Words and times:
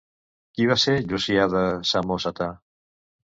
Qui 0.57 0.65
va 0.71 0.77
ser 0.83 0.95
Llucià 1.11 1.45
de 1.55 1.61
Samòsata? 1.91 2.49